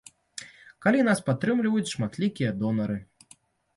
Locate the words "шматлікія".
1.93-2.55